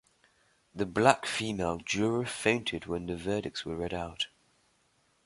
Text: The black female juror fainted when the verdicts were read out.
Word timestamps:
The 0.73 0.87
black 0.87 1.27
female 1.27 1.77
juror 1.77 2.25
fainted 2.25 2.87
when 2.87 3.05
the 3.05 3.15
verdicts 3.15 3.65
were 3.65 3.75
read 3.77 3.93
out. 3.93 4.29